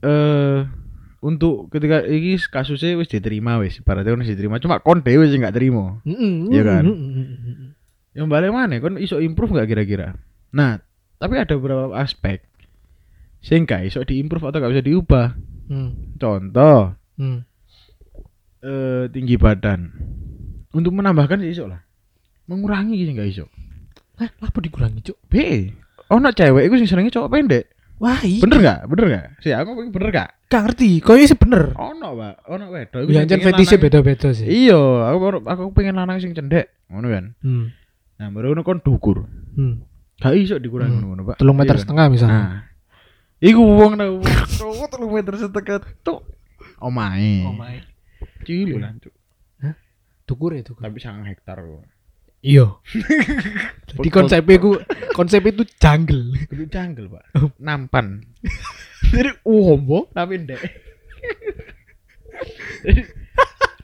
[0.00, 0.60] Eh
[1.20, 4.56] untuk ketika ini kasusnya wis diterima wis, ibaratnya wis diterima.
[4.56, 6.00] Cuma kon dhewe sing gak terima.
[6.04, 6.82] Mm-mm, Iya kan?
[8.16, 8.80] Yang balik mana?
[8.80, 10.16] Kon iso improve gak kira-kira?
[10.50, 10.80] Nah,
[11.20, 12.42] tapi ada beberapa aspek
[13.40, 15.28] sing gak iso diimprove atau gak bisa diubah.
[15.70, 16.16] Hmm.
[16.16, 17.44] Contoh, Hmm.
[18.60, 19.92] eh tinggi badan.
[20.72, 21.80] Untuk menambahkan sih iso lah.
[22.48, 23.44] Mengurangi sih gak iso.
[24.16, 25.16] Hah, apa dikurangi, Cuk?
[25.28, 25.34] B.
[26.10, 27.64] Ono cewek iku sing senenge cowok pendek.
[28.00, 28.40] Wah, iya.
[28.40, 28.80] Bener gak?
[28.88, 29.26] Bener gak?
[29.44, 30.28] Si aku pengen bener gak?
[30.48, 31.04] Gak ngerti.
[31.04, 31.62] Kayaknya sih bener.
[31.76, 32.34] Ono, Pak.
[32.48, 33.00] Ono wedok.
[33.12, 34.46] Ya ancen fetishnya beda-beda sih.
[34.48, 34.80] Iya,
[35.12, 37.24] aku baru- aku pengen lanang sing cendek, ngono kan.
[37.44, 37.76] Hmm.
[38.16, 39.28] Nah, baru ngono kon dukur.
[39.52, 39.84] Hmm.
[40.16, 41.12] Gak iso dikurangi Hmm.
[41.12, 41.36] ngono, Pak.
[41.44, 41.84] Telung meter Iya kan?
[41.84, 42.40] setengah misalnya.
[42.40, 42.58] Nah.
[43.40, 44.12] Iku wong nang
[44.56, 45.80] cowok telung meter setengah.
[46.80, 47.44] Omae.
[47.44, 47.76] Oh my.
[48.48, 49.12] Cilik lah, Cuk.
[50.24, 50.86] Tukur ya tukur.
[50.86, 51.89] Tapi sangat hektar kok.
[52.40, 52.80] Iya.
[53.90, 54.80] Jadi konsepnya ku
[55.12, 56.32] konsep itu jungle.
[56.48, 57.24] Kudu jungle, Pak.
[57.60, 58.24] Nampan.
[59.14, 60.60] Jadi umbo tapi ndek.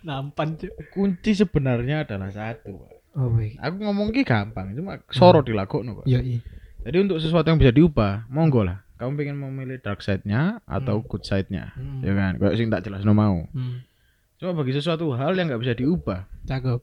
[0.06, 0.70] Nampan cuy.
[0.88, 2.92] Kunci sebenarnya adalah satu, Pak.
[3.16, 3.56] Oh my.
[3.60, 6.06] Aku ngomong ki gampang, cuma soro dilakokno, Pak.
[6.06, 6.40] Iya iya.
[6.86, 8.86] Jadi untuk sesuatu yang bisa diubah, monggo lah.
[8.96, 12.00] Kamu pengen memilih dark side-nya atau good side-nya, Hmm.
[12.00, 12.32] ya kan?
[12.40, 13.44] Kayak sing tak jelas no mau.
[13.52, 13.84] Hmm.
[14.40, 16.80] Cuma bagi sesuatu hal yang nggak bisa diubah, Cakep.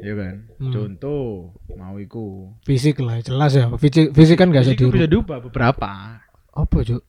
[0.00, 0.34] Ya kan?
[0.60, 0.72] Hmm.
[0.72, 2.52] Contoh, mau iku.
[2.64, 3.72] Fisik lah jelas ya.
[3.76, 6.20] Fisik fisik kan gak bisa Fisik itu bisa diubah beberapa.
[6.52, 7.00] Apa cuy?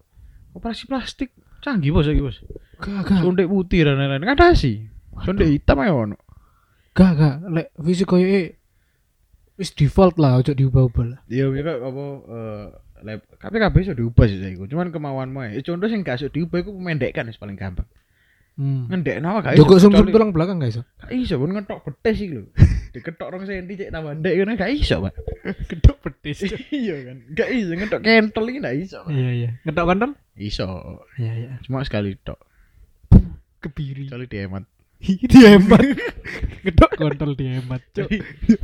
[0.55, 2.37] Operasi plastik canggih bos lagi bos.
[2.79, 4.23] Gak gak Sonde putih dan lain-lain.
[4.23, 4.87] Kan ada sih.
[5.23, 6.17] Sonde hitam ya ono.
[6.97, 7.35] gak gak.
[7.53, 8.57] Lek fisik koyo e
[9.57, 11.19] wis default lah ojo diubah-ubah lah.
[11.29, 12.65] Iya, ya kok apa eh
[12.97, 15.61] lab tapi kabeh iso diubah sih saya Cuman kemauanmu ya.
[15.61, 17.85] Contoh sing gak iso diubah iku memendekkan wis paling gampang.
[18.57, 18.89] Hmm.
[18.89, 19.61] Ngendek nawa gak iso.
[19.61, 20.81] Joko sumsum kecuali- tulang belakang gak iso.
[20.97, 22.49] Gak iso pun ngetok betes iki lho.
[22.93, 25.13] Diketok rong senti cek tambah ndek ngono gak iso, Pak.
[25.69, 26.47] Kedok petis.
[26.73, 27.17] iya kan.
[27.33, 28.99] Gak iso ngetok kentel iki gak iso.
[29.07, 29.49] Iya iya.
[29.67, 30.11] Ngetok kontol?
[30.37, 30.67] Iso.
[31.19, 31.51] Iya iya.
[31.65, 32.39] Cuma sekali tok.
[33.63, 34.07] Kebiri.
[34.07, 34.63] Kecuali dihemat.
[35.03, 35.83] dihemat.
[36.63, 37.81] Ngedok kontol dihemat.
[37.93, 38.09] Cuk.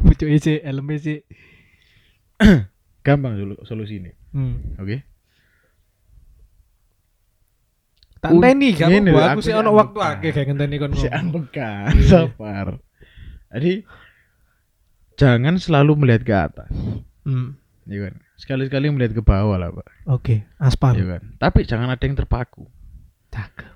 [0.03, 1.23] Pucuk isi helm isi.
[3.03, 4.11] Gampang solu solusi ini.
[4.31, 4.79] Hmm.
[4.79, 5.13] Oke.
[8.23, 8.55] Tak gak
[8.87, 11.19] ngene apa lho, aku sih sih ono waktu akeh kayak ngenteni kon si ngomong.
[11.19, 12.07] ambekan Iya.
[12.07, 12.79] sabar
[13.51, 13.83] jadi
[15.23, 16.71] jangan selalu melihat ke atas
[17.23, 17.55] Hmm.
[17.85, 20.91] ya kan sekali-sekali melihat ke bawah lah pak Oke, aspal.
[20.93, 22.67] ya kan tapi jangan ada yang terpaku
[23.29, 23.71] Cakep.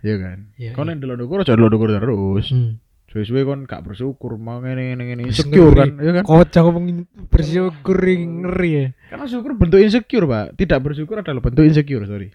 [0.00, 0.90] ya kan Iya, kau iya.
[0.90, 2.82] yang delok dukur jangan delok dukur terus Hmm.
[3.08, 6.86] suwe-suwe kon gak bersyukur mau ngene ngene ngene insecure kan ya kan Kocak ngomong
[7.26, 8.86] bersyukur ngeri ya.
[9.08, 12.34] karena syukur bentuk insecure pak tidak bersyukur adalah bentuk insecure sorry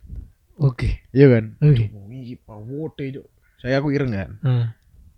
[0.56, 1.04] Oke.
[1.12, 1.92] iya kan Oke.
[2.40, 3.28] pawote cuk
[3.60, 4.66] saya aku ireng kan Nah.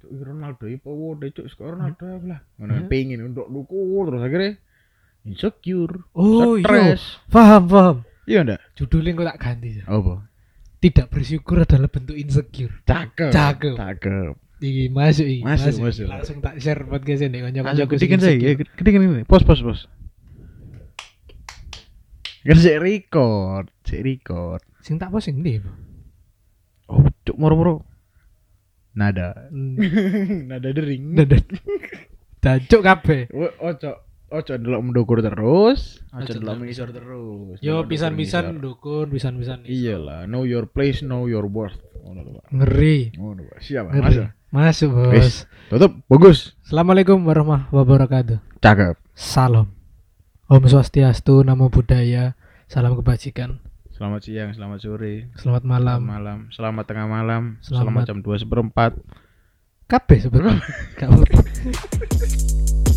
[0.05, 2.87] Cuk, Ronaldo iki pawote cuk sekarang Ronaldo aku lah ngono Hmm.
[2.87, 4.51] pengen untuk dukur terus akhirnya
[5.23, 6.61] insecure Oh iya.
[6.61, 7.95] stres Paham, paham.
[8.23, 9.83] iya ndak Judulnya kok tak ganti ya.
[9.85, 10.29] apa
[10.77, 12.69] Tidak bersyukur adalah bentuk insecure.
[12.85, 13.73] cakep Cakep.
[13.73, 15.43] cakep Iki masuk iki.
[15.43, 16.07] Masuk, masuk.
[16.07, 17.75] Langsung tak share podcast ini kanca-kanca.
[17.75, 19.27] Ayo ketikin saya, ya, ketikin ini.
[19.27, 19.83] Pos, pos, pos.
[22.39, 24.61] Kan record, saya record.
[24.79, 25.57] Sing tak posting ndi?
[25.59, 25.73] Bro?
[26.87, 27.81] Oh, cuk moro-moro.
[28.95, 29.35] Nada.
[30.49, 31.13] Nada dering.
[31.13, 31.41] Dadah.
[32.39, 33.27] Dacuk kabeh.
[33.29, 33.91] Wo- Ojo,
[34.27, 37.57] ojo delok mendukur terus, ojo delok mengisor terus.
[37.59, 38.63] Yo pisan-pisan mengisor.
[38.63, 39.65] dukun, pisan-pisan.
[39.65, 41.75] Iyalah, know your place, know your worth.
[42.47, 43.17] Ngeri.
[43.17, 43.59] Ngono, Pak.
[43.59, 43.93] Siap, Pak.
[43.95, 44.05] Ngeri.
[44.05, 44.27] Masuk.
[44.51, 45.11] Masuk, Bos.
[45.11, 45.35] Wis.
[45.67, 46.53] Tutup, bagus.
[46.61, 48.37] Assalamualaikum warahmatullahi wabarakatuh.
[48.61, 48.95] Cakep.
[49.11, 49.73] Salam.
[50.45, 52.37] Om Swastiastu, Namo Buddhaya,
[52.69, 53.57] salam kebajikan.
[53.95, 55.99] Selamat siang, selamat sore, Selamat selamat malam.
[56.03, 58.91] malam, selamat tengah malam, Selamat- selamat jam 2 seperempat.
[59.87, 61.39] Kabeh apa-apa.